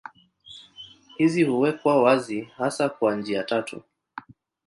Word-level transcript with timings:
Hizi 1.17 1.43
huwekwa 1.43 2.03
wazi 2.03 2.41
hasa 2.41 2.89
kwa 2.89 3.15
njia 3.15 3.43
tatu. 3.43 3.81